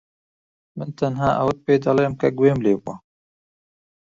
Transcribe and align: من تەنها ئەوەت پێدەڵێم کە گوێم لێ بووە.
من 0.77 0.89
تەنها 0.97 1.29
ئەوەت 1.37 1.59
پێدەڵێم 1.65 2.13
کە 2.21 2.27
گوێم 2.37 2.59
لێ 2.65 2.73
بووە. 2.83 2.95